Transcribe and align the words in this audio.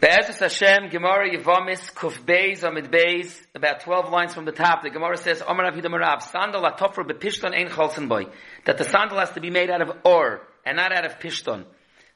Be'ezus 0.00 0.38
Hashem, 0.38 0.88
Gemara 0.88 1.28
Yevamis, 1.28 1.92
Kuf 1.92 2.18
Beis, 2.24 2.62
Amid 2.62 2.90
Beis, 2.90 3.38
about 3.54 3.80
12 3.80 4.08
lines 4.08 4.32
from 4.32 4.46
the 4.46 4.52
top, 4.52 4.82
the 4.82 4.88
Gemara 4.88 5.18
says, 5.18 5.42
Omar 5.46 5.70
Avidah 5.70 5.88
Marav, 5.88 6.22
sandal 6.22 6.62
atofra 6.62 7.06
bepishton 7.06 7.52
ein 7.52 7.68
cholzen 7.68 8.08
boy. 8.08 8.24
That 8.64 8.78
the 8.78 8.84
sandal 8.84 9.18
has 9.18 9.30
to 9.32 9.42
be 9.42 9.50
made 9.50 9.68
out 9.68 9.82
of 9.82 9.90
or, 10.06 10.40
and 10.64 10.78
not 10.78 10.90
out 10.96 11.04
of 11.04 11.18
pishton. 11.18 11.66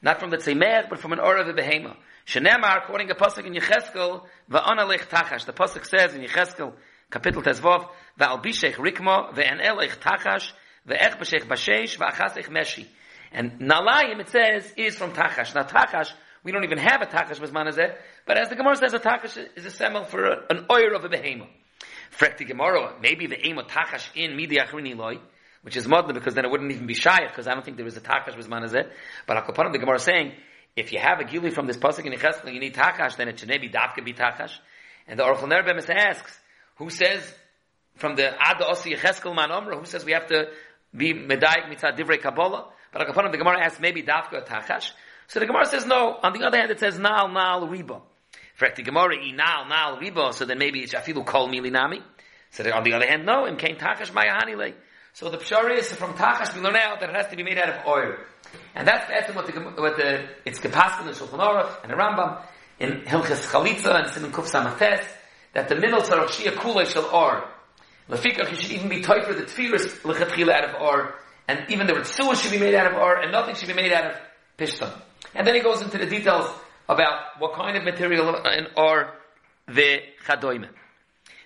Not 0.01 0.19
from 0.19 0.31
the 0.31 0.37
tzemer, 0.37 0.89
but 0.89 0.97
from 0.97 1.13
an 1.13 1.19
or 1.19 1.37
of 1.37 1.47
a 1.47 1.53
behema. 1.53 1.95
Shenemar, 2.25 2.87
quoting 2.87 3.11
a 3.11 3.13
pasuk 3.13 3.45
in 3.45 3.53
Yecheskel, 3.53 4.23
va'ana 4.49 4.87
lech 4.87 5.07
tachash. 5.07 5.45
The 5.45 5.53
pasuk 5.53 5.85
says 5.85 6.15
in 6.15 6.23
Yecheskel, 6.23 6.73
kapitel 7.11 7.43
tezvov, 7.43 7.87
va'al 8.19 8.43
bishech 8.43 8.73
rikmo, 8.77 9.31
ve'en 9.35 9.63
elech 9.63 9.99
tachash, 9.99 10.53
ve'ech 10.89 11.19
b'shech 11.19 11.45
bashesh, 11.45 11.99
va'achasech 11.99 12.49
meshi. 12.49 12.87
And 13.31 13.59
Nalayim, 13.59 14.21
it 14.21 14.29
says, 14.29 14.73
is 14.75 14.95
from 14.95 15.11
tachash. 15.11 15.53
Now 15.53 15.63
tachash, 15.63 16.11
we 16.45 16.51
don't 16.51 16.63
even 16.63 16.77
have 16.77 17.01
a 17.01 17.07
takash 17.07 17.39
bezmanazeh, 17.39 17.95
but 18.27 18.37
as 18.37 18.49
the 18.49 18.55
Gemara 18.55 18.75
says, 18.75 18.93
a 18.93 18.99
takash 18.99 19.35
is 19.55 19.65
a 19.65 19.71
semel 19.71 20.05
for 20.05 20.23
a, 20.23 20.45
an 20.51 20.67
oil 20.71 20.95
of 20.95 21.03
a 21.03 21.09
behemoth. 21.09 21.49
Frekti 22.17 22.47
Gemara, 22.47 22.93
maybe 23.01 23.25
the 23.25 23.47
aim 23.47 23.57
of 23.57 23.65
takash 23.65 24.07
in 24.15 24.37
midi 24.37 24.59
loy, 24.93 25.17
which 25.63 25.75
is 25.75 25.87
modern 25.87 26.13
because 26.13 26.35
then 26.35 26.45
it 26.45 26.51
wouldn't 26.51 26.71
even 26.71 26.85
be 26.85 26.93
shy 26.93 27.25
because 27.27 27.47
I 27.47 27.55
don't 27.55 27.65
think 27.65 27.77
there 27.77 27.87
is 27.87 27.97
a 27.97 28.01
takash 28.01 28.35
bezmanazeh. 28.35 28.87
But 29.25 29.43
Akopanim, 29.43 29.71
the 29.71 29.79
Gemara 29.79 29.95
is 29.95 30.03
saying, 30.03 30.33
if 30.75 30.93
you 30.93 30.99
have 30.99 31.19
a 31.19 31.23
gili 31.23 31.49
from 31.49 31.65
this 31.65 31.77
pasuk 31.77 32.05
in 32.05 32.13
Yecheskel, 32.13 32.53
you 32.53 32.59
need 32.59 32.75
takash, 32.75 33.17
then 33.17 33.27
it 33.27 33.39
should 33.39 33.49
maybe 33.49 33.67
dafka 33.67 34.05
be 34.05 34.13
takash. 34.13 34.51
And 35.07 35.17
the 35.17 35.23
Orchel 35.23 35.51
Nerbemis 35.51 35.89
asks, 35.89 36.37
who 36.75 36.91
says 36.91 37.33
from 37.95 38.15
the 38.15 38.27
Ad 38.27 38.57
Osi 38.61 38.95
Yecheskel 38.95 39.35
Man 39.35 39.49
Omra, 39.49 39.79
who 39.79 39.85
says 39.85 40.05
we 40.05 40.11
have 40.11 40.27
to 40.27 40.49
be 40.95 41.15
medayik 41.15 41.73
mitzad 41.73 41.97
divrei 41.97 42.21
Kabbalah? 42.21 42.67
But 42.93 43.07
Akopanim, 43.07 43.31
the 43.31 43.39
Gemara 43.39 43.65
asks 43.65 43.79
maybe 43.79 44.03
dafka 44.03 44.45
takash. 44.45 44.91
So 45.27 45.39
the 45.39 45.45
Gemara 45.45 45.65
says 45.65 45.85
no. 45.85 46.17
On 46.21 46.33
the 46.33 46.45
other 46.45 46.57
hand, 46.57 46.71
it 46.71 46.79
says 46.79 46.99
nal 46.99 47.29
nal 47.29 47.67
riba. 47.67 48.01
For 48.55 48.67
the 48.75 48.83
Gemara, 48.83 49.17
i 49.17 49.31
nal 49.31 49.65
nal 49.67 49.97
riba. 49.97 50.33
So 50.33 50.45
then 50.45 50.57
maybe 50.57 50.79
it's 50.81 50.93
afilu 50.93 51.25
kol 51.25 51.47
milinami. 51.49 52.01
So 52.51 52.63
on 52.71 52.83
the 52.83 52.93
other 52.93 53.05
hand, 53.05 53.25
no. 53.25 53.47
Im 53.47 53.57
kain 53.57 53.77
takash 53.77 54.11
mayahanile. 54.11 54.73
So 55.13 55.29
the 55.29 55.37
pshari 55.37 55.77
is 55.77 55.91
from 55.93 56.13
takash 56.13 56.55
out 56.75 56.99
that 56.99 57.09
it 57.09 57.15
has 57.15 57.27
to 57.27 57.37
be 57.37 57.43
made 57.43 57.57
out 57.57 57.69
of 57.69 57.87
oil, 57.87 58.15
and 58.75 58.85
that's 58.85 59.07
that's 59.07 59.33
what 59.33 59.45
the 59.45 59.59
what 59.81 59.95
the 59.95 60.27
it's 60.43 60.59
kapaskin 60.59 61.07
and 61.07 61.15
Shulchan 61.15 61.39
Aruch 61.39 61.83
and 61.83 61.91
the 61.91 61.95
Rambam 61.95 62.41
in 62.79 63.01
Hilchas 63.03 63.47
Chalitza 63.47 63.95
and 63.95 64.09
Simon 64.09 64.33
Kuf 64.33 64.47
Samates 64.47 65.05
that 65.53 65.69
the 65.69 65.75
middle 65.75 66.01
tzarach 66.01 66.27
shia 66.27 66.51
kulei 66.51 66.85
shel 66.85 67.05
or. 67.05 67.47
Lefikach, 68.09 68.51
you 68.51 68.57
should 68.57 68.71
even 68.71 68.89
be 68.89 69.01
tight 69.01 69.25
for 69.25 69.33
the 69.33 69.43
tfiris 69.43 70.01
lechatchila 70.01 70.53
out 70.53 70.75
of 70.75 70.81
or, 70.81 71.15
and 71.47 71.65
even 71.69 71.87
the 71.87 71.93
ritzua 71.93 72.39
should 72.39 72.51
be 72.51 72.59
made 72.59 72.75
out 72.75 72.91
of 72.91 72.93
or, 73.01 73.19
and 73.19 73.31
nothing 73.31 73.55
should 73.55 73.67
be 73.67 73.73
made 73.73 73.91
out 73.91 74.11
of 74.11 74.17
pishtan. 74.59 74.91
And 75.35 75.45
then 75.45 75.53
he 75.53 75.61
goes 75.61 75.81
into 75.81 75.97
the 75.97 76.05
details 76.05 76.49
about 76.87 77.39
what 77.39 77.53
kind 77.53 77.75
of 77.75 77.83
material 77.83 78.41
are 78.77 79.13
the 79.67 79.99
chadoime. 80.25 80.69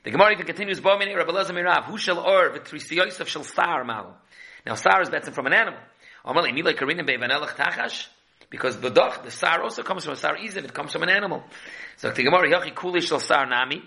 The 0.03 0.11
Gemara 0.11 0.33
even 0.33 0.45
continues, 0.45 0.79
Bomini 0.79 1.15
Rabbi 1.15 1.31
Lezer 1.31 1.51
Mirav, 1.51 1.85
who 1.85 1.97
shall 1.97 2.19
or 2.19 2.51
v'trisiyosav 2.51 3.27
shall 3.27 3.43
sar 3.43 3.83
mal. 3.83 4.17
Now 4.65 4.75
sar 4.75 5.01
is 5.01 5.09
better 5.09 5.31
from 5.31 5.47
an 5.47 5.53
animal. 5.53 5.79
Amalei 6.23 6.53
milay 6.53 6.75
karinim 6.75 7.05
be'vanelach 7.05 7.55
tachash, 7.55 8.07
because 8.49 8.79
the 8.79 8.89
doch, 8.89 9.23
the 9.23 9.31
sar 9.31 9.63
also 9.63 9.81
comes 9.81 10.05
from 10.05 10.13
a 10.13 10.17
sar 10.17 10.37
iziv, 10.37 10.63
it 10.63 10.73
comes 10.73 10.91
from 10.91 11.03
an 11.03 11.09
animal. 11.09 11.43
So 11.97 12.11
the 12.11 12.23
Gemara, 12.23 12.49
yachi 12.49 12.75
kuli 12.75 13.01
shall 13.01 13.19
sar 13.19 13.45
nami. 13.45 13.81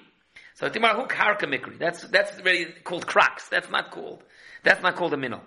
So 0.55 0.67
the 0.67 0.73
Gemara, 0.73 1.01
who 1.01 1.07
karka 1.07 1.45
mikri? 1.45 1.79
That's, 1.79 2.03
that's 2.09 2.43
really 2.45 2.67
called 2.83 3.07
cracks. 3.07 3.49
That's 3.49 3.71
not 3.71 3.91
called, 3.91 4.23
that's 4.65 4.83
not 4.83 4.97
called 4.97 5.15
a 5.15 5.17
minnow. 5.17 5.43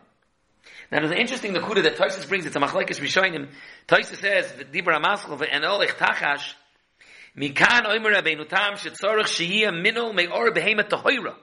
Now 0.92 1.00
there's 1.00 1.12
an 1.12 1.18
interesting 1.18 1.54
nakuda 1.54 1.84
that 1.84 1.98
Taisus 1.98 2.28
brings. 2.28 2.46
It's 2.46 2.56
a 2.56 2.60
machlekes 2.60 3.00
rishonim. 3.00 3.48
Taisus 3.88 4.22
says 4.22 4.52
dibra 4.72 5.02
maschel 5.04 5.40
ve'enol 5.40 5.86
tachash 5.88 6.54
mikan 7.38 7.86
oimer 7.86 8.14
rabbeinu 8.14 8.48
tam 8.48 8.76
shetzorach 8.76 9.26
sheyia 9.26 9.72
minol 9.72 10.14
me'or 10.14 10.52
behemet 10.52 10.90
tahoira. 10.90 11.36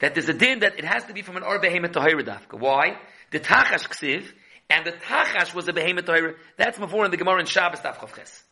That 0.00 0.14
there's 0.14 0.28
a 0.28 0.34
din 0.34 0.60
that 0.60 0.78
it 0.78 0.84
has 0.84 1.04
to 1.06 1.12
be 1.12 1.22
from 1.22 1.36
an 1.36 1.42
or 1.42 1.60
behemet 1.60 1.92
tahoira 1.92 2.22
dafka. 2.22 2.58
Why? 2.58 2.96
The 3.32 3.40
tachash 3.40 3.88
ksiv 3.88 4.24
and 4.70 4.86
the 4.86 4.92
tachash 4.92 5.52
was 5.52 5.66
a 5.66 5.72
behemet 5.72 6.02
tahoira. 6.02 6.36
That's 6.56 6.78
before 6.78 7.04
in 7.04 7.10
the 7.10 7.16
Gemara 7.16 7.40
in 7.40 7.46
Shabbos 7.46 7.80
daf 7.80 7.96
chavches. 7.96 8.42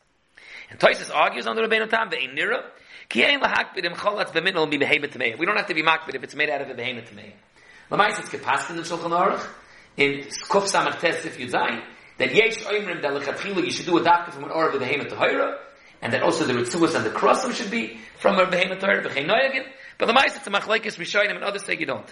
And 0.71 0.81
Taisus 0.81 1.15
argues 1.15 1.47
on 1.47 1.55
the 1.55 1.63
rabbeinu 1.63 1.89
tam 1.89 2.11
ve'enira 2.11 2.65
ki 3.09 3.25
ein 3.25 3.41
lahakbid 3.41 3.85
im 3.85 3.93
cholatz 3.93 4.33
beminol 4.33 4.69
mi 4.69 4.79
behemet. 4.79 5.39
We 5.39 5.47
don't 5.47 5.57
have 5.57 5.69
to 5.69 5.75
be 5.75 5.85
makbid 5.85 6.17
if 6.17 6.25
it's 6.25 6.35
made 6.35 6.51
out 6.51 6.63
of 6.63 6.71
a 6.71 6.75
behemet 6.75 7.09
tameya. 7.09 7.35
Lamais 7.89 8.19
it's 8.19 8.29
kapaskin 8.31 8.77
in 8.77 8.83
Shulchan 8.83 9.13
Aruch 9.13 9.47
in 9.99 10.21
Kuf 10.49 10.71
Samach 10.71 11.39
you 11.39 11.49
die, 11.49 11.83
that 12.19 12.35
Yesh 12.35 12.59
Oimrim 12.59 13.03
that 13.03 13.13
Lechatchila 13.13 13.65
you 13.65 13.71
should 13.71 13.87
do 13.87 13.99
a 13.99 14.03
doctor 14.03 14.31
from 14.31 14.45
an 14.45 14.51
Or 14.51 14.69
of 14.69 14.73
the 14.73 14.79
Behemoth 14.79 15.09
Tahira, 15.09 15.59
and 16.01 16.13
that 16.13 16.23
also 16.23 16.45
the 16.45 16.53
Ritzuas 16.53 16.95
and 16.95 17.05
the 17.05 17.11
Krossim 17.11 17.53
should 17.53 17.71
be 17.71 17.99
from 18.19 18.39
a 18.39 18.49
Behemoth 18.49 18.79
Tahira, 18.79 19.05
B'chei 19.05 19.27
Noyagin, 19.27 19.67
but 19.99 20.07
the 20.07 20.13
Mice 20.13 20.37
it's 20.37 20.47
a 20.47 20.51
Machlaikis 20.51 20.97
Rishonim 20.97 21.35
and 21.35 21.45
others 21.45 21.65
say 21.65 21.77
you 21.77 21.87
don't. 21.87 22.07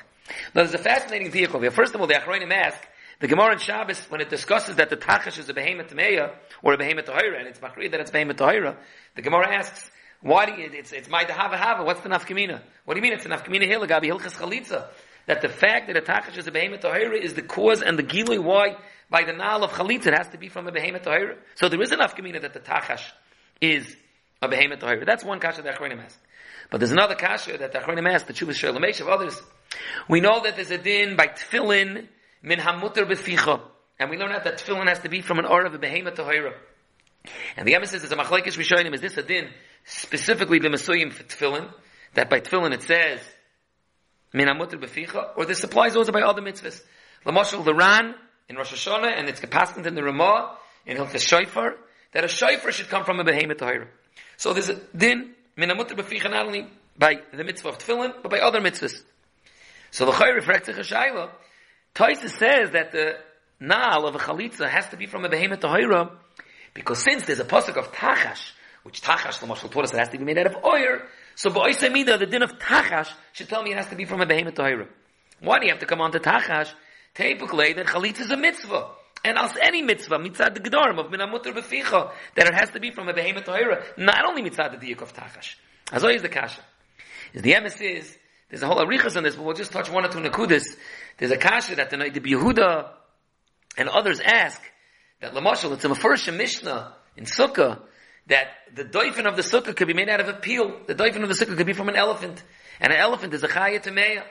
Now 0.53 0.65
there's 0.65 0.75
a 0.75 0.79
fascinating 0.79 1.31
vehicle 1.31 1.61
here. 1.61 1.71
First 1.71 1.95
of 1.95 2.01
all, 2.01 2.09
the 2.09 2.15
Achroinim 2.15 2.53
ask, 2.53 2.79
the 3.21 3.29
Gemara 3.29 3.53
in 3.53 3.59
Shabbos, 3.61 4.01
when 4.11 4.21
it 4.21 4.29
discusses 4.29 4.77
that 4.77 4.91
the 4.91 4.97
Tachash 4.97 5.39
is 5.39 5.49
a 5.49 5.55
Behemoth 5.55 5.89
Tameya, 5.89 6.35
or 6.63 6.75
a 6.75 6.77
Behemoth 6.77 7.07
Tahira, 7.07 7.39
and 7.39 7.47
it's 7.47 7.61
Machri 7.61 7.89
that 7.93 8.01
it's 8.01 8.11
Behemoth 8.11 8.37
Tahira, 8.37 8.77
the 9.15 9.23
Gemara 9.23 9.55
asks, 9.55 9.91
why 10.23 10.47
do 10.47 10.61
you, 10.61 10.71
it's, 10.73 10.93
it's 10.93 11.09
my 11.09 11.23
Hava 11.23 11.57
Hava, 11.57 11.85
what's 11.85 12.01
the 12.01 12.09
Nafkamina? 12.09 12.61
What 12.85 12.95
do 12.95 12.99
you 12.99 13.03
mean 13.03 13.13
it's 13.13 13.23
the 13.23 13.31
Nafkamina 13.31 13.71
Hilagabi 13.71 14.07
Hilchas 14.07 14.33
Chalitza? 14.33 14.89
That 15.27 15.43
the 15.43 15.49
fact 15.49 15.89
that 15.89 15.97
a 15.97 16.01
tachash 16.01 16.39
is 16.39 16.47
a 16.47 16.53
behemoth 16.53 16.81
tahira 16.81 17.21
is 17.21 17.35
the 17.35 17.43
cause 17.43 17.83
and 17.83 17.99
the 17.99 18.03
gilui 18.03 18.43
why 18.43 18.77
by 19.11 19.25
the 19.25 19.33
nal 19.33 19.63
of 19.65 19.73
chalitza 19.73 20.07
it 20.07 20.15
has 20.19 20.29
to 20.29 20.39
be 20.39 20.49
from 20.49 20.67
a 20.67 20.73
behemoth 20.73 21.03
tahira. 21.03 21.37
So 21.57 21.69
there 21.69 21.81
is 21.83 21.93
enough 21.93 22.17
kamina 22.17 22.43
that 22.43 22.55
the 22.55 22.61
tachash 22.61 23.03
is 23.61 23.97
a 24.41 24.49
behemoth 24.49 24.81
tahira. 24.81 25.05
That's 25.05 25.25
one 25.25 25.41
kasha 25.41 25.63
that 25.63 25.79
Achronim 25.79 26.03
asked. 26.05 26.19
But 26.71 26.79
there's 26.79 26.93
another 26.93 27.15
kasha 27.15 27.59
that 27.59 27.73
the 27.73 27.79
Achronim 27.79 28.09
asked, 28.09 28.27
the 28.27 28.33
Chuvas 28.33 28.55
Shalom 28.55 28.83
of 28.83 29.09
others. 29.09 29.41
We 30.09 30.21
know 30.21 30.43
that 30.43 30.57
there's 30.57 30.71
a 30.71 30.79
din 30.79 31.17
by 31.17 31.29
tefillin 31.29 32.07
min 32.43 32.59
hamuter 32.59 33.09
beficha. 33.09 33.61
And 33.99 34.11
we 34.11 34.19
learn 34.19 34.33
out 34.33 34.45
that 34.45 34.59
tefillin 34.59 34.89
has 34.89 35.01
to 35.01 35.09
be 35.09 35.21
from 35.21 35.39
an 35.39 35.47
or 35.47 35.65
of 35.65 35.75
a 35.75 35.79
behemoth 35.79 36.17
tahira. 36.17 36.55
And 37.57 37.67
the 37.67 37.75
emphasis 37.75 38.05
is 38.05 38.13
a 38.13 38.17
machlekes 38.17 38.57
rishonim. 38.57 38.95
Is 38.95 39.01
this 39.01 39.17
a 39.17 39.23
din 39.23 39.49
specifically 39.85 40.59
the 40.59 40.69
mesuyim 40.69 41.13
for 41.13 41.25
tefillin? 41.25 41.73
That 42.15 42.31
by 42.31 42.41
tefillin 42.41 42.73
it 42.73 42.83
says 42.83 43.21
or 44.35 45.47
this 45.47 45.65
applies 45.65 45.97
also 45.97 46.13
by 46.13 46.23
other 46.23 46.43
mitzvahs. 46.43 46.83
Lamashal 47.25 47.65
the 47.65 47.75
Ran 47.75 48.15
in 48.49 48.57
Rosh 48.57 48.73
Hashanah, 48.73 49.19
and 49.19 49.29
it's 49.29 49.41
capacitated 49.41 49.87
in 49.87 49.95
the 49.95 50.03
Ramah, 50.03 50.57
in 50.87 50.97
Hilchas 50.97 51.27
Shofar, 51.27 51.77
that 52.13 52.25
a 52.25 52.29
Shofar 52.29 52.73
should 52.73 52.89
come 52.89 53.05
from 53.05 53.19
a 53.21 53.25
behemoth 53.25 53.59
Torah. 53.59 53.89
So 54.37 54.53
there's 54.53 54.69
a 54.69 54.75
din, 54.97 55.35
min 55.57 55.71
amutter 55.71 55.97
beficha, 55.97 56.31
not 56.31 56.47
only 56.47 56.67
by 56.99 57.21
the 57.33 57.45
mitzvah 57.45 57.71
of 57.71 57.79
tefillin, 57.79 58.23
but 58.23 58.31
by 58.31 58.39
other 58.39 58.61
mitzvahs. 58.61 59.03
So 59.91 60.07
the 60.07 60.13
Chayr 60.13 60.35
reflects 60.35 60.69
a 60.69 60.73
Chashayla. 60.73 61.31
Taisa 61.95 62.29
says 62.29 62.71
that 62.73 62.93
the 62.93 63.17
Naal 63.61 64.07
of 64.07 64.15
a 64.15 64.19
Chalitza 64.19 64.69
has 64.69 64.89
to 64.91 64.97
be 64.97 65.07
from 65.07 65.25
a 65.25 65.29
behemoth 65.29 65.61
Torah, 65.61 66.11
because 66.75 67.03
since 67.03 67.25
there's 67.25 67.41
a 67.41 67.45
pasuk 67.45 67.77
of 67.77 67.91
Tachash, 67.93 68.53
which 68.83 69.01
Tachash, 69.01 69.41
the 69.41 69.47
taught 69.69 69.85
us, 69.85 69.93
it 69.93 69.99
has 69.99 70.11
to 70.11 70.19
be 70.19 70.25
made 70.25 70.39
out 70.39 70.47
of 70.47 70.65
oil, 70.65 71.01
so 71.37 71.51
ba'oisei 71.51 71.93
mida, 71.93 72.17
the 72.17 72.27
din 72.27 72.43
of 72.43 72.59
tachash 72.59 73.11
should 73.33 73.49
tell 73.49 73.63
me 73.63 73.73
it 73.73 73.77
has 73.77 73.87
to 73.89 73.95
be 73.95 74.07
from 74.07 74.23
a 74.23 74.27
behemoth 74.27 74.55
tahira. 74.55 74.89
Why 75.41 75.59
do 75.59 75.67
you 75.67 75.73
have 75.73 75.81
to 75.81 75.87
come 75.87 76.01
on 76.01 76.11
to 76.13 76.19
tachash? 76.19 76.73
Typically, 77.15 77.75
that 77.75 77.87
chalitza 77.87 78.21
is 78.21 78.31
a 78.31 78.37
mitzvah. 78.39 78.89
And 79.23 79.39
as 79.39 79.55
any 79.61 79.83
mitzvah, 79.83 80.19
mitzad 80.19 80.55
the 80.55 80.61
gedorim 80.61 80.99
of 80.99 81.13
minamutter 81.13 81.55
beficha, 81.55 82.11
that 82.37 82.47
it 82.47 82.55
has 82.55 82.71
to 82.71 82.81
be 82.81 82.91
from 82.91 83.09
a 83.09 83.13
behemoth 83.13 83.45
tahira, 83.45 83.85
not 83.99 84.25
only 84.25 84.43
mitzad 84.43 84.81
the 84.81 84.87
diyuk 84.87 85.03
of 85.03 85.13
tachash. 85.13 85.57
As 85.93 86.03
always 86.03 86.23
the 86.23 86.31
kasha. 86.31 86.63
Is 87.35 87.43
the 87.43 87.53
emes 87.53 87.83
is, 87.83 88.17
there's 88.49 88.63
a 88.63 88.67
whole 88.67 88.79
arichas 88.79 89.17
on 89.17 89.23
this, 89.23 89.37
but 89.37 89.45
we'll 89.45 89.55
just 89.55 89.73
touch 89.73 89.91
one 89.91 90.07
or 90.07 90.09
two 90.09 90.21
nakudis. 90.21 90.65
There's 91.19 91.33
a 91.33 91.37
kasha 91.37 91.77
that 91.77 91.91
the, 91.91 91.99
the 91.99 92.21
Yehuda 92.21 92.89
and 93.77 93.89
others 93.91 94.21
ask, 94.21 94.63
that 95.21 95.35
Lamashal, 95.35 95.73
it's 95.73 95.85
a 95.85 95.89
Mefurish 95.89 96.35
Mishnah 96.35 96.95
in 97.17 97.25
Sukkah, 97.25 97.81
that 98.27 98.49
the 98.75 98.85
doifin 98.85 99.27
of 99.27 99.37
the 99.37 99.43
sukkah 99.43 99.75
could 99.75 99.87
be 99.87 99.95
made 99.95 100.09
out 100.09 100.21
of 100.21 100.29
a 100.29 100.35
peel. 100.35 100.81
The 100.87 100.95
doifin 100.95 101.23
of 101.23 101.29
the 101.29 101.35
sukkah 101.35 101.57
could 101.57 101.67
be 101.67 101.73
from 101.73 101.89
an 101.89 101.97
elephant. 101.97 102.43
And 102.81 102.93
an 102.93 102.99
elephant 102.99 103.35
is 103.35 103.43
a 103.43 103.49
chaya 103.49 103.83
tameya. 103.83 104.25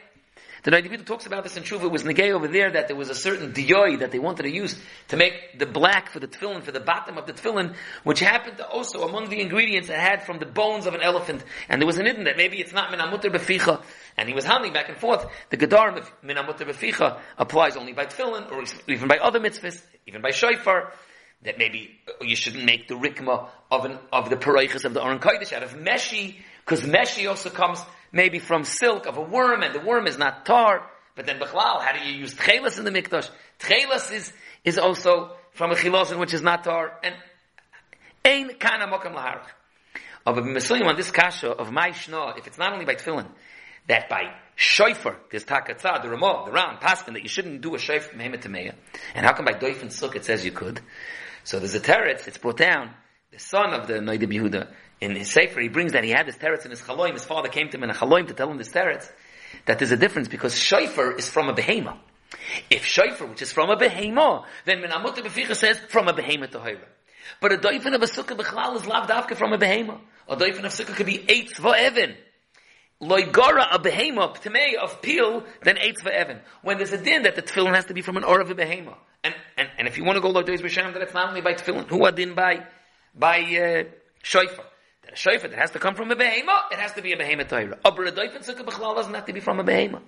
The 0.66 0.72
Naidividu 0.72 1.06
talks 1.06 1.28
about 1.28 1.44
this 1.44 1.58
in 1.58 1.64
Tshuva. 1.64 1.84
It 1.84 1.92
was 1.92 2.04
negay 2.04 2.32
over 2.32 2.48
there 2.48 2.72
that 2.72 2.88
there 2.88 2.98
was 2.98 3.12
a 3.12 3.16
certain 3.16 3.54
diyoy 3.54 4.00
that 4.00 4.12
they 4.12 4.18
wanted 4.18 4.44
to 4.44 4.52
use 4.52 4.76
to 5.10 5.16
make 5.16 5.60
the 5.60 5.68
black 5.68 6.10
for 6.10 6.20
the 6.20 6.28
tefillin, 6.28 6.64
for 6.64 6.72
the 6.72 6.80
bottom 6.80 7.20
of 7.20 7.28
the 7.28 7.34
tefillin, 7.34 7.76
which 8.04 8.20
happened 8.20 8.58
to 8.58 8.68
also 8.68 9.08
among 9.08 9.30
the 9.30 9.42
ingredients 9.42 9.90
it 9.90 9.96
had 9.96 10.24
from 10.24 10.40
the 10.40 10.48
bones 10.48 10.88
of 10.88 10.96
an 10.96 11.02
elephant. 11.02 11.44
And 11.70 11.80
there 11.80 11.86
was 11.86 12.00
an 12.00 12.08
idin 12.08 12.26
that 12.26 12.36
maybe 12.36 12.58
it's 12.58 12.74
not 12.74 12.92
minamutter 12.92 13.32
beficha. 13.32 13.84
And 14.18 14.28
he 14.28 14.34
was 14.34 14.44
handling 14.44 14.74
back 14.74 14.90
and 14.90 14.98
forth. 14.98 15.28
The 15.52 15.58
gedar 15.58 16.00
of 16.00 16.12
minamutter 16.24 16.68
beficha 16.68 17.20
applies 17.38 17.78
only 17.78 17.94
by 17.94 18.08
tefillin, 18.08 18.52
or 18.52 18.64
even 18.92 19.08
by 19.08 19.18
other 19.18 19.40
mitzvahs, 19.40 19.84
even 20.08 20.24
by 20.24 20.32
shofar 20.32 20.94
that 21.46 21.58
maybe 21.58 22.00
you 22.22 22.36
shouldn't 22.36 22.66
make 22.66 22.88
the 22.88 22.96
rikma 22.96 23.48
of 23.72 23.86
an, 23.86 23.98
of 24.12 24.30
the 24.30 24.36
paraychas 24.36 24.86
of 24.86 24.94
the 24.94 25.04
Aron 25.04 25.20
Kodesh 25.20 25.54
out 25.54 25.64
of 25.64 25.76
meshi, 25.76 26.36
because 26.66 26.82
meshi 26.82 27.30
also 27.30 27.50
comes 27.50 27.80
maybe 28.12 28.40
from 28.40 28.64
silk 28.64 29.06
of 29.06 29.18
a 29.18 29.22
worm, 29.22 29.64
and 29.64 29.74
the 29.74 29.80
worm 29.80 30.08
is 30.08 30.18
not 30.18 30.46
tar. 30.46 30.90
But 31.16 31.26
then 31.26 31.40
bechlal, 31.40 31.82
how 31.82 31.94
do 31.94 32.06
you 32.10 32.18
use 32.18 32.36
tchelas 32.36 32.78
in 32.78 32.86
the 32.86 32.92
mikdash? 32.92 33.30
Tchelas 33.60 34.12
is, 34.12 34.34
is 34.64 34.78
also 34.78 35.32
from 35.52 35.72
a 35.72 35.76
chilosin 35.76 36.20
which 36.20 36.34
is 36.34 36.42
not 36.42 36.64
tar, 36.64 37.00
and 37.04 37.16
ein 38.26 38.50
kana 38.60 38.88
mokam 38.88 39.16
laharach. 39.16 39.48
of 40.26 40.38
a 40.38 40.42
Mesuyim 40.42 40.86
on 40.86 40.96
this 40.96 41.12
kasha 41.12 41.50
of 41.50 41.72
my 41.72 41.90
shna, 41.90 42.38
if 42.38 42.48
it's 42.48 42.58
not 42.58 42.74
only 42.74 42.86
by 42.86 42.96
tefillin, 42.96 43.28
that 43.88 44.10
by 44.10 44.34
shofar, 44.56 45.18
there's 45.30 45.46
takatza, 45.46 46.02
the 46.02 46.10
Ramah, 46.10 46.44
the 46.46 46.52
Ram, 46.52 46.78
Paskin, 46.78 47.14
that 47.14 47.22
you 47.22 47.30
shouldn't 47.30 47.62
do 47.62 47.76
a 47.76 47.80
shofar 47.80 48.18
Meya. 48.18 48.74
And 49.14 49.26
how 49.26 49.34
come 49.34 49.46
by 49.46 49.54
Doif 49.54 49.82
and 49.82 49.92
Sukkot 49.92 50.16
it 50.16 50.26
says 50.26 50.44
you 50.44 50.52
could? 50.52 50.82
So 51.46 51.60
there's 51.60 51.76
a 51.76 51.80
teretz, 51.80 52.28
it's 52.28 52.40
brought 52.40 52.58
down, 52.58 52.90
the 53.32 53.38
son 53.38 53.74
of 53.74 53.88
the 53.88 53.94
Noida 53.94 54.24
Yehuda, 54.24 54.68
in 55.00 55.16
his 55.16 55.30
Sefer, 55.30 55.62
he 55.62 55.68
brings 55.68 55.92
that 55.92 56.04
he 56.04 56.10
had 56.10 56.26
this 56.26 56.38
teretz 56.38 56.66
in 56.66 56.72
his 56.72 56.82
chaloim, 56.82 57.14
his 57.14 57.24
father 57.24 57.50
came 57.50 57.70
to 57.70 57.78
him 57.78 57.84
in 57.84 57.92
a 57.92 57.94
chaloim 57.94 58.28
to 58.28 58.34
tell 58.34 58.50
him 58.50 58.58
this 58.58 58.70
teretz, 58.70 59.08
that 59.68 59.78
there's 59.78 59.92
a 59.92 59.98
difference 59.98 60.28
because 60.28 60.58
shofar 60.58 61.12
is 61.12 61.30
from 61.30 61.48
a 61.48 61.54
behema. 61.54 62.00
If 62.72 62.84
shofar, 62.86 63.28
which 63.28 63.44
is 63.44 63.52
from 63.52 63.70
a 63.70 63.78
behema, 63.78 64.46
then 64.66 64.82
Menamut 64.82 65.18
Beficha 65.18 65.56
says 65.56 65.78
from 65.78 66.08
a 66.08 66.14
behema 66.14 66.50
to 66.50 66.58
Hayra. 66.58 66.88
But 67.40 67.54
a 67.54 67.58
doifen 67.58 67.94
of 67.94 68.02
a 68.02 68.08
sukkah 68.08 68.36
bechlal 68.36 68.76
is 68.76 68.88
lav 68.88 69.08
davka 69.08 69.36
from 69.36 69.54
a 69.54 69.60
behema. 69.60 70.00
A 70.28 70.36
doifen 70.36 70.66
of 70.66 70.74
sukkah 70.74 70.96
could 70.96 71.06
be 71.06 71.24
eight 71.30 71.52
va'evin. 71.52 72.16
Loigara 73.02 73.68
a 73.72 73.78
behema, 73.78 74.36
ptemei 74.36 74.76
of 74.82 75.00
peel, 75.04 75.44
then 75.62 75.78
eight 75.78 75.98
va'evin. 75.98 76.40
When 76.64 76.78
there's 76.78 76.94
a 76.94 77.04
din 77.04 77.24
that 77.24 77.36
the 77.36 77.44
tefillin 77.44 77.76
has 77.76 77.86
to 77.86 77.94
be 77.94 78.02
from 78.02 78.18
an 78.18 78.24
or 78.24 78.42
of 78.42 78.50
a 78.50 78.56
behema. 78.56 78.96
And, 79.26 79.34
and, 79.58 79.70
and 79.80 79.88
if 79.88 79.98
you 79.98 80.04
want 80.04 80.18
to 80.18 80.22
go 80.22 80.30
like 80.30 80.46
Dois 80.46 80.62
B'Shem, 80.62 80.94
then 80.94 81.02
it's 81.02 81.14
not 81.14 81.30
only 81.30 81.42
by 81.42 81.54
tefillin. 81.56 81.88
Who 81.88 82.06
are 82.06 82.12
din 82.12 82.36
by, 82.36 82.64
by, 83.18 83.40
uh, 83.40 83.84
shofar. 84.22 84.66
That 85.04 85.14
a 85.14 85.16
shofar 85.16 85.50
that 85.50 85.58
has 85.58 85.72
to 85.72 85.80
come 85.80 85.96
from 85.96 86.12
a 86.12 86.16
behema, 86.16 86.72
it 86.72 86.78
has 86.78 86.92
to 86.94 87.02
be 87.02 87.14
a 87.14 87.18
behema 87.18 87.48
Torah. 87.48 87.80
A 87.84 87.92
doifen 87.92 88.46
sukkah 88.46 88.64
bechlal 88.64 88.96
doesn't 88.96 89.14
have 89.14 89.26
to 89.26 89.34
be 89.34 89.40
from 89.40 89.60
a 89.60 89.64
behema. 89.64 90.02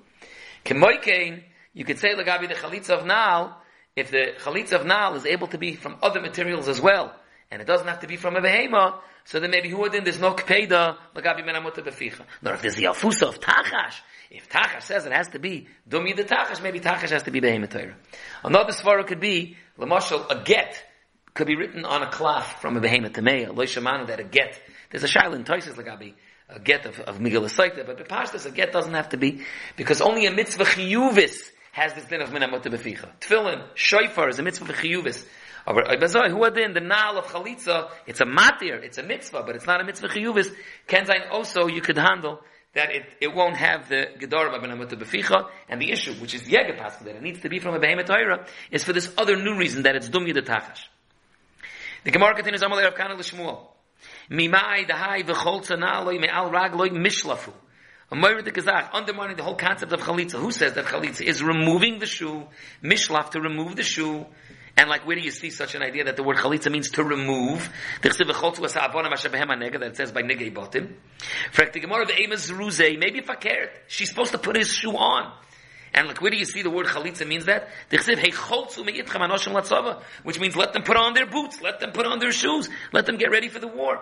Kemoikein, 0.64 1.44
you 1.74 1.84
could 1.84 1.98
say 1.98 2.14
lagabi 2.14 2.48
the 2.48 2.54
chalitza 2.54 2.92
of 2.92 3.08
Nal, 3.08 3.60
if 3.96 4.12
the 4.12 4.34
chalitza 4.40 4.74
of 4.74 4.86
Nal 4.86 5.16
is 5.16 5.26
able 5.26 5.48
to 5.48 5.58
be 5.58 5.74
from 5.74 5.98
other 6.04 6.22
materials 6.22 6.68
as 6.68 6.80
well, 6.80 7.14
and 7.50 7.60
it 7.62 7.66
doesn't 7.66 7.88
have 7.88 8.02
to 8.02 8.08
be 8.08 8.18
from 8.18 8.36
a 8.36 8.42
behema, 8.42 9.00
so 9.28 9.42
then 9.42 9.52
maybe 9.52 9.68
who 9.68 9.80
would 9.80 9.92
then 9.92 10.06
there's 10.06 10.22
no 10.22 10.34
kpeda 10.34 10.98
lagabi 11.14 11.46
menamuta 11.46 11.86
beficha. 11.86 12.22
Nor 12.42 12.54
if 12.54 12.62
there's 12.62 12.76
the 12.76 12.86
alfusa 12.86 13.24
of 13.24 13.42
tachash, 13.42 13.96
if 14.32 14.48
tachash 14.48 14.84
says 14.84 15.06
it 15.06 15.12
has 15.12 15.28
to 15.30 15.40
be 15.40 15.68
dumi 15.88 16.16
the 16.16 16.24
tachash, 16.24 16.64
maybe 16.64 16.80
tachash 16.80 17.10
has 17.10 17.24
to 17.24 17.32
be 17.32 17.42
behema 17.42 17.70
Torah. 17.70 17.98
Another 18.46 18.72
svara 18.72 19.06
could 19.06 19.20
be 19.20 19.58
lamashal 19.78 20.26
a 20.32 20.44
get 20.46 20.82
could 21.34 21.46
be 21.46 21.58
written 21.58 21.84
on 21.84 22.04
a 22.04 22.10
cloth 22.10 22.62
from 22.62 22.78
a 22.78 22.80
behema 22.80 23.10
tameya 23.10 23.50
loishamanu 23.50 24.08
that 24.08 24.22
a 24.22 24.24
get. 24.24 24.58
There's 24.92 25.04
a 25.04 25.08
shaila 25.08 25.36
in 25.36 25.44
Toises 25.44 25.74
lagabi 25.74 26.14
a 26.50 26.60
get 26.60 26.86
of, 26.86 26.98
of 27.02 27.20
Migala 27.20 27.50
Saita, 27.50 27.86
but 27.86 27.98
Bepashtas, 27.98 28.46
a 28.46 28.52
get 28.52 28.72
doesn't 28.72 28.94
have 28.94 29.10
to 29.10 29.18
be, 29.18 29.42
because 29.76 30.00
only 30.00 30.26
a 30.26 30.32
mitzvah 30.32 30.64
chiyuvis 30.64 31.52
has 31.74 31.94
this 31.94 32.06
din 32.06 32.22
of 32.22 32.30
minamot 32.30 32.64
beficha. 32.64 33.10
Tefillin, 33.20 33.64
shofar 33.76 34.30
is 34.30 34.40
a 34.40 34.44
mitzvah 34.44 34.72
chiyuvis. 34.72 35.26
Uh, 35.68 36.30
who 36.30 36.44
are 36.46 36.52
then 36.52 36.74
the 36.74 36.80
nal 36.80 37.18
of 37.18 37.26
chalitza? 37.26 37.90
It's 38.06 38.22
a 38.22 38.26
matir, 38.26 38.82
it's 38.84 38.98
a 38.98 39.04
mitzvah, 39.04 39.44
but 39.46 39.58
it's 39.58 39.68
not 39.68 39.82
a 39.82 39.84
mitzvah 39.84 40.08
chiyuvis. 40.08 40.50
Kenzain 40.88 41.30
also 41.30 41.68
you 41.68 41.82
could 41.82 41.98
handle 41.98 42.40
that 42.74 42.92
it, 42.92 43.04
it 43.20 43.36
won't 43.36 43.58
have 43.58 43.90
the 43.90 44.08
gedor 44.18 44.54
of 44.54 44.64
minamot 44.64 44.90
beficha, 44.90 45.50
and 45.68 45.82
the 45.82 45.92
issue, 45.92 46.14
which 46.22 46.34
is 46.34 46.44
yega 46.44 46.78
that 46.78 47.16
it 47.16 47.22
needs 47.22 47.42
to 47.42 47.50
be 47.50 47.60
from 47.60 47.76
a 47.76 47.80
behemoth 47.80 48.06
Torah, 48.06 48.46
is 48.72 48.86
for 48.86 48.94
this 48.94 49.12
other 49.18 49.36
new 49.36 49.58
reason 49.58 49.84
that 49.84 49.96
it's 49.98 50.08
dum 50.08 50.26
tachash. 50.26 50.86
The 52.06 52.12
Gemara 52.12 52.36
continues 52.36 52.62
Amalei 52.62 52.86
Rav 52.86 52.96
Kana 52.96 53.16
l'Shmuel. 53.16 53.68
Mimai 54.32 54.88
dahai 54.88 55.26
v'chol 55.26 55.66
tzanaloi 55.66 56.18
me'al 56.22 56.50
ragloi 56.50 56.92
mishlafu. 56.92 57.52
A 58.10 58.16
Moira 58.16 58.42
de 58.42 58.52
Gazach, 58.52 58.94
undermining 58.94 59.36
the 59.36 59.44
whole 59.44 59.56
concept 59.56 59.92
of 59.92 60.00
chalitza. 60.00 60.40
Who 60.40 60.52
says 60.52 60.74
that 60.74 60.86
chalitza 60.86 61.26
is 61.26 61.44
removing 61.44 62.00
the 62.00 62.06
shoe, 62.06 62.46
mishlaf 62.82 63.32
to 63.32 63.42
remove 63.42 63.76
the 63.76 63.84
shoe, 63.84 64.26
and 64.78 64.90
like, 64.90 65.08
where 65.08 65.16
do 65.16 65.24
you 65.24 65.32
see 65.32 65.50
such 65.50 65.74
an 65.74 65.82
idea 65.82 66.04
that 66.04 66.16
the 66.16 66.24
word 66.24 66.38
chalitza 66.38 66.72
means 66.72 66.92
to 66.92 67.04
remove? 67.04 67.68
The 68.04 68.10
that 68.10 69.82
it 69.82 69.98
says 69.98 70.12
by 70.12 70.22
negei 70.22 70.54
botim. 70.54 70.94
Frek 71.52 71.74
the 71.74 71.80
Gemara, 71.80 72.06
the 72.06 72.14
ruze, 72.14 73.00
maybe 73.00 73.18
if 73.18 73.28
I 73.28 73.36
cared, 73.36 73.72
she's 73.88 74.10
supposed 74.10 74.34
to 74.34 74.38
put 74.38 74.56
his 74.56 74.72
shoe 74.72 74.96
on. 74.96 75.34
And 75.96 76.08
like, 76.08 76.22
where 76.22 76.30
do 76.30 76.38
you 76.38 76.46
see 76.46 76.62
the 76.62 76.70
word 76.70 76.86
chalitza 76.86 77.28
means 77.28 77.46
that? 77.46 77.70
Which 80.24 80.40
means 80.40 80.56
let 80.56 80.74
them 80.74 80.84
put 80.84 80.96
on 80.96 81.14
their 81.16 81.26
boots, 81.26 81.60
let 81.60 81.80
them 81.80 81.92
put 81.92 82.06
on 82.06 82.20
their 82.20 82.32
shoes, 82.32 82.70
let 82.94 83.08
them 83.08 83.18
get 83.18 83.32
ready 83.32 83.50
for 83.50 83.58
the 83.58 83.68
war. 83.68 84.00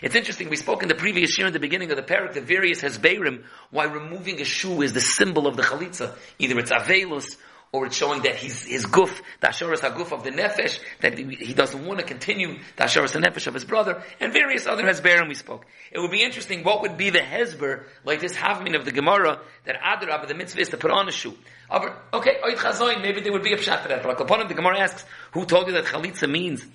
It's 0.00 0.14
interesting, 0.14 0.48
we 0.48 0.56
spoke 0.56 0.82
in 0.82 0.88
the 0.88 0.94
previous 0.94 1.36
year 1.36 1.46
in 1.46 1.52
the 1.52 1.58
beginning 1.58 1.90
of 1.90 1.96
the 1.96 2.02
parak, 2.02 2.32
the 2.32 2.40
various 2.40 2.80
hesberim, 2.80 3.44
why 3.70 3.84
removing 3.84 4.40
a 4.40 4.44
shoe 4.44 4.80
is 4.80 4.94
the 4.94 5.00
symbol 5.00 5.46
of 5.46 5.56
the 5.56 5.62
chalitza. 5.62 6.14
Either 6.38 6.58
it's 6.58 6.70
avelus, 6.70 7.36
or 7.72 7.86
it's 7.86 7.96
showing 7.96 8.22
that 8.22 8.34
he's, 8.34 8.64
his 8.64 8.84
guf, 8.84 9.20
the 9.40 9.46
asheras 9.46 9.78
haguf 9.78 10.10
of 10.10 10.24
the 10.24 10.30
nefesh, 10.30 10.80
that 11.02 11.16
he 11.16 11.54
doesn't 11.54 11.86
want 11.86 12.00
to 12.00 12.04
continue 12.04 12.58
the 12.76 12.82
asheras 12.82 13.18
nefesh 13.20 13.46
of 13.46 13.54
his 13.54 13.64
brother, 13.64 14.02
and 14.18 14.32
various 14.32 14.66
other 14.66 14.82
hesberim 14.82 15.28
we 15.28 15.34
spoke. 15.34 15.64
It 15.92 16.00
would 16.00 16.10
be 16.10 16.22
interesting, 16.22 16.64
what 16.64 16.82
would 16.82 16.96
be 16.96 17.10
the 17.10 17.20
hesber, 17.20 17.84
like 18.04 18.20
this 18.20 18.34
havmin 18.34 18.74
of 18.74 18.84
the 18.84 18.90
Gemara, 18.90 19.40
that 19.66 19.76
Adrab, 19.80 20.26
the 20.26 20.34
mitzvah 20.34 20.60
is 20.60 20.70
to 20.70 20.76
put 20.76 20.90
on 20.90 21.08
a 21.08 21.12
shoe. 21.12 21.36
Okay, 21.70 22.38
oit 22.44 22.56
chazoin, 22.56 23.02
maybe 23.02 23.20
there 23.20 23.32
would 23.32 23.44
be 23.44 23.52
a 23.52 23.56
pshat 23.56 23.82
for 23.82 23.88
that, 23.88 24.02
but 24.02 24.18
the 24.18 24.54
Gemara 24.54 24.80
asks, 24.80 25.04
who 25.32 25.44
told 25.44 25.68
you 25.68 25.74
that 25.74 25.84
chalitza 25.84 26.28
means 26.28 26.66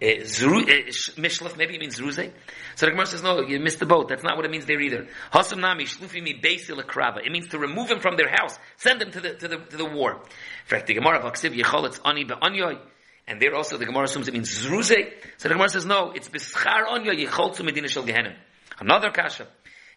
zru, 0.00 0.62
uh, 0.62 1.56
maybe 1.56 1.74
it 1.74 1.80
means 1.80 1.98
Ruze. 1.98 2.32
So 2.76 2.86
the 2.86 2.92
Gemara 2.92 3.06
says, 3.06 3.22
no, 3.22 3.40
you 3.40 3.58
missed 3.58 3.80
the 3.80 3.86
boat. 3.86 4.08
That's 4.08 4.22
not 4.22 4.36
what 4.36 4.44
it 4.44 4.50
means 4.50 4.64
there 4.66 4.80
either. 4.80 5.08
Hasam 5.32 5.58
nami 5.58 5.84
shlufi 5.84 6.22
mi. 6.22 6.40
It 6.40 7.32
means 7.32 7.48
to 7.48 7.58
remove 7.58 7.90
him 7.90 7.98
from 7.98 8.16
their 8.16 8.28
house, 8.28 8.58
send 8.76 9.00
them 9.00 9.10
to 9.10 9.20
the 9.20 9.34
to 9.34 9.48
the 9.48 9.56
to 9.56 9.76
the 9.76 9.84
war. 9.84 10.22
The 10.68 10.94
Gemara 10.94 11.20
vaksiv 11.20 11.56
yecholitz 11.60 12.00
ani 12.04 12.24
be'anyoy. 12.24 12.78
And 13.26 13.42
there 13.42 13.54
also 13.54 13.76
the 13.76 13.86
Gemara 13.86 14.04
assumes 14.04 14.28
it 14.28 14.34
means 14.34 14.50
zruze. 14.50 15.12
So 15.36 15.48
the 15.48 15.54
Gemara 15.54 15.68
says, 15.68 15.84
no, 15.84 16.12
it's 16.12 16.28
bischar 16.28 16.86
anyoy 16.86 17.26
yecholtzu 17.26 17.64
medina 17.64 17.88
shel 17.88 18.04
gehenim. 18.04 18.36
Another 18.78 19.10
kasha. 19.10 19.48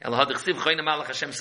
El 0.02 0.14
hadachsiv 0.14 0.56
choyna 0.56 0.82
malach 0.82 1.06
Hashem. 1.06 1.32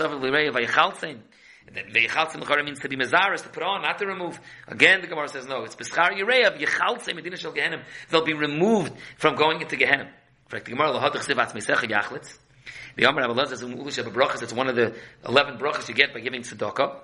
The 1.67 2.07
Yechaltzim 2.07 2.41
L'chara 2.41 2.65
means 2.65 2.81
to 2.81 2.89
be 2.89 2.97
Mazaris, 2.97 3.43
to 3.43 3.49
put 3.49 3.63
on, 3.63 3.83
not 3.83 3.99
to 3.99 4.07
remove. 4.07 4.41
Again, 4.67 5.01
the 5.03 5.07
Gemara 5.07 5.29
says 5.29 5.47
no, 5.47 5.65
it's 5.65 5.77
Beschar 5.77 6.11
Yereav, 6.11 6.59
Yechaltzim 6.59 7.15
Medina 7.15 7.37
Shel 7.37 7.53
Gehenim. 7.53 7.83
They'll 8.09 8.25
be 8.25 8.35
removed 8.35 8.93
from 9.19 9.37
going 9.37 9.61
into 9.61 9.77
Gehenim. 9.77 10.09
In 10.09 10.49
fact, 10.49 10.65
the 10.65 10.73
Gemara 10.73 10.91
L'hodach 10.93 11.25
Sivatz 11.25 11.53
Mesecha 11.53 11.89
Yachlitz. 11.89 12.39
The 12.97 13.03
Yomer 13.03 13.19
Rabbi 13.19 13.35
Lazar 13.35 13.57
Zum 13.57 13.75
Ulish 13.75 14.03
Brachas, 14.13 14.43
it's 14.43 14.53
one 14.53 14.69
of 14.69 14.75
the 14.75 14.95
11 15.27 15.59
brachas 15.59 15.89
you 15.89 15.95
get 15.95 16.13
by 16.13 16.21
giving 16.21 16.43
tzedakah. 16.43 16.97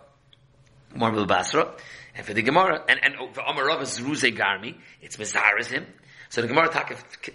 Gemara 0.92 1.26
Basra. 1.26 1.72
And 2.14 2.26
for 2.26 2.34
the 2.34 2.42
Gemara, 2.42 2.82
and, 2.88 2.98
and 3.02 3.14
oh, 3.20 3.28
for 3.32 3.42
Amarav 3.42 3.82
is 3.82 4.00
Ruze 4.00 4.34
Garmi, 4.34 4.76
it's 5.02 5.16
Mazaris 5.16 5.66
him. 5.70 5.86
So 6.30 6.42
the 6.42 6.48
Gemara 6.48 6.70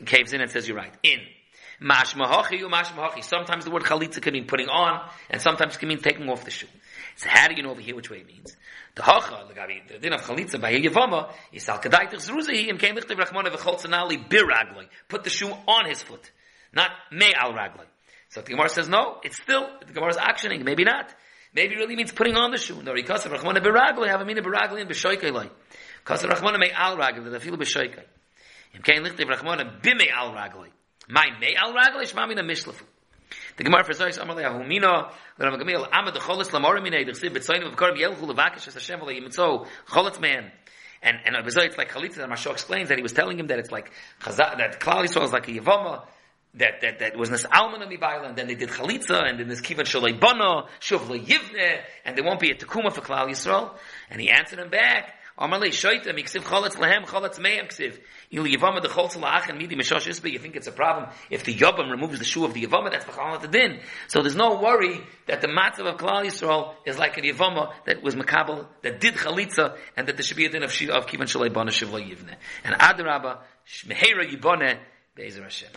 caves 0.06 0.34
in 0.34 0.42
and 0.42 0.52
says, 0.52 0.68
you're 0.68 0.78
right. 0.78 0.94
In. 1.04 1.20
Mashmahachi, 1.82 2.62
mashmahachi. 2.62 3.24
Sometimes 3.24 3.66
the 3.66 3.72
word 3.72 3.84
chalitza 3.84 4.22
can 4.22 4.34
mean 4.34 4.46
putting 4.46 4.68
on, 4.68 5.10
and 5.30 5.42
sometimes 5.42 5.76
it 5.76 5.80
can 5.80 5.90
mean 5.90 6.00
taking 6.00 6.30
off 6.30 6.46
the 6.46 6.52
shoe. 6.52 6.68
So 7.16 7.28
how 7.28 7.48
do 7.48 7.56
you 7.56 7.64
know 7.64 7.72
over 7.72 7.82
here 7.82 7.96
which 7.96 8.10
way 8.10 8.18
it 8.18 8.28
means? 8.28 8.56
The 8.94 9.04
hacha, 9.04 9.48
the 9.48 10.00
din 10.00 10.14
of 10.14 10.22
chalitza 10.22 10.62
by 10.62 10.74
yavama 10.74 11.34
is 11.52 11.68
al 11.68 11.80
kadai 11.80 12.12
zruzi 12.14 12.70
and 12.70 12.80
came 12.80 12.96
lichtiv 12.96 13.18
rachmana 13.18 13.48
v'chol 13.48 13.80
biragloi. 14.30 14.88
Put 15.08 15.24
the 15.24 15.30
shoe 15.30 15.52
on 15.68 15.88
his 15.88 16.04
foot, 16.04 16.30
not 16.72 16.92
me 17.12 17.34
al 17.34 17.54
ragloi. 17.54 17.86
So 18.30 18.42
the 18.42 18.52
Gemara 18.52 18.70
says 18.70 18.88
no, 18.88 19.20
it's 19.24 19.42
still 19.42 19.68
the 19.86 19.94
Gemara 19.94 20.10
is 20.10 20.18
actioning, 20.18 20.64
maybe 20.64 20.84
not. 20.84 21.14
Maybe 21.54 21.74
it 21.74 21.78
really 21.78 21.96
means 21.96 22.12
putting 22.12 22.36
on 22.36 22.52
the 22.52 22.58
shoe. 22.58 22.82
No, 22.84 22.94
because 22.94 23.26
of 23.26 23.32
rachmana 23.32 23.58
biragloi 23.58 24.08
have 24.08 24.22
a 24.22 24.26
meaning 24.26 24.44
biragloi 24.44 24.82
and 24.82 24.90
b'shoikai. 24.90 25.50
Because 26.04 26.24
of 26.24 26.30
rachmana 26.30 26.60
me 26.60 26.70
al 26.72 26.96
ragloi, 26.96 27.32
the 27.32 27.40
feel 27.40 27.58
b'shoikai. 27.58 28.04
Im 28.76 28.82
kein 28.84 29.04
lichtiv 29.04 29.26
rachmana 29.26 29.82
bime 29.82 30.12
al 30.14 30.32
ragloi. 30.32 30.68
My 31.12 31.28
me 31.40 31.56
al 31.58 31.74
ragloi 31.74 32.10
shmamina 32.10 32.40
mishlafu. 32.40 32.84
The 33.58 33.66
Gemara 33.66 33.84
for 33.84 33.92
Zoyis 33.92 34.18
Amalei 34.18 34.46
Ahumina, 34.46 35.12
the 35.38 35.46
Rav 35.46 35.60
Gamil, 35.60 35.90
Amad 35.90 36.14
the 36.14 36.20
Cholis 36.20 36.54
Lamora 36.54 36.82
Minei, 36.82 37.06
the 37.06 37.12
Chsiv 37.12 37.36
B'tzoyim 37.36 37.68
of 37.68 37.76
Korb 37.76 37.98
Yelchu 37.98 38.34
Levakish 38.34 38.68
as 38.70 38.76
Hashem 38.76 39.02
Olei 39.02 39.20
Yimitzo, 39.20 39.68
Cholis 39.88 40.22
Man. 40.22 40.50
And, 41.02 41.18
and 41.26 41.36
Abizoy, 41.36 41.66
it's 41.66 41.78
like 41.78 41.92
Chalitza, 41.92 42.20
and 42.20 42.32
Mashal 42.32 42.54
explains 42.54 42.90
that 42.90 42.98
he 42.98 43.02
was 43.02 43.12
telling 43.12 43.38
him 43.38 43.48
that 43.48 43.60
it's 43.60 43.72
like, 43.72 43.92
that 44.24 44.80
Klal 44.80 45.04
Yisrael 45.04 45.26
is 45.26 45.34
like 45.34 45.50
a 45.50 45.52
Yavama, 45.52 46.06
that, 46.54 46.82
that, 46.82 47.00
that 47.00 47.18
was 47.18 47.30
this 47.30 47.46
Alman 47.52 47.82
on 47.82 47.90
the 47.90 47.98
and 48.02 48.38
then 48.38 48.48
they 48.48 48.56
did 48.56 48.70
Chalitza, 48.70 49.28
and 49.28 49.40
then 49.40 49.48
this 49.50 49.62
Kivan 49.62 49.82
Shalei 49.82 50.18
Bana, 50.18 50.68
Shuv 50.80 51.08
Yivne, 51.26 51.82
and 52.06 52.16
there 52.16 52.24
won't 52.24 52.40
be 52.40 52.52
a 52.52 52.56
Tekuma 52.56 52.94
for 52.94 53.02
Klal 53.02 53.28
Yisrael. 53.28 53.76
And 54.10 54.22
he 54.22 54.30
answered 54.30 54.60
him 54.60 54.70
back, 54.70 55.16
Amalei 55.40 55.70
Shoitem, 55.70 56.20
Iksiv 56.20 56.44
Choletz 56.44 56.78
Lehem, 56.78 57.06
Choletz 57.06 57.40
Mehem 57.40 57.68
Ksiv. 57.68 58.00
Il 58.32 58.44
Yavama 58.44 58.82
the 58.82 58.88
Cholz 58.88 59.16
La'ach 59.16 59.56
Midi 59.58 59.76
Mishosh 59.76 60.08
Isbe, 60.08 60.32
you 60.32 60.40
think 60.40 60.56
it's 60.56 60.68
a 60.68 60.72
problem 60.72 61.10
if 61.30 61.44
the 61.44 61.54
Yabam 61.54 61.90
removes 61.90 62.20
the 62.20 62.26
shoe 62.26 62.46
of 62.46 62.54
the 62.54 62.66
Yavama, 62.66 62.92
that's 62.92 63.06
B'chal 63.06 63.42
the 63.42 63.48
Din. 63.48 63.80
So 64.08 64.22
there's 64.22 64.36
no 64.36 64.60
worry 64.60 65.02
that 65.28 65.42
the 65.42 65.48
matzav 65.48 65.86
of 65.88 65.98
Klal 65.98 66.26
Yisrael 66.26 66.74
is 66.86 66.98
like 66.98 67.18
a 67.18 67.22
Yavama 67.22 67.74
that 67.86 68.02
was 68.04 68.16
Makabal, 68.16 68.68
that 68.84 69.00
did 69.00 69.16
Chalitza, 69.16 69.78
and 69.98 70.08
that 70.08 70.18
there 70.18 70.24
should 70.24 70.38
be 70.38 70.46
a 70.46 70.50
din 70.50 70.64
of, 70.64 70.70
of 70.70 71.08
Kivan 71.08 71.28
Shalei 71.28 71.52
Bana 71.52 71.72
Shivla 71.72 72.02
Yivne. 72.02 72.36
And 72.64 72.76
Adarabba, 72.76 73.40
Shmehera 73.68 74.30
Yibone, 74.30 74.80
Be'ezer 75.16 75.44
Hashem. 75.44 75.70